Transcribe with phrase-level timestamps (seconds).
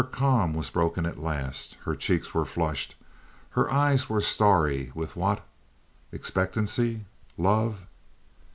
[0.01, 1.77] Her calm was broken at last.
[1.83, 2.95] Her cheeks were flushed;
[3.51, 5.43] her eyes were starry with what?
[6.11, 7.05] Expectancy?
[7.37, 7.85] Love?